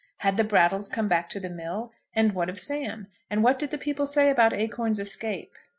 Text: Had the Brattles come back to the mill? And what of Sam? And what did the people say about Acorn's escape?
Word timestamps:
Had 0.17 0.35
the 0.35 0.43
Brattles 0.43 0.87
come 0.89 1.07
back 1.07 1.29
to 1.29 1.39
the 1.39 1.47
mill? 1.47 1.91
And 2.15 2.33
what 2.33 2.49
of 2.49 2.59
Sam? 2.59 3.05
And 3.29 3.43
what 3.43 3.59
did 3.59 3.69
the 3.69 3.77
people 3.77 4.07
say 4.07 4.31
about 4.31 4.51
Acorn's 4.51 4.97
escape? 4.99 5.53